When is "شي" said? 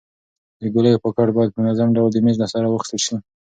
3.05-3.15